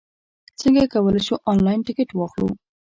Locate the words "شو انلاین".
1.27-1.79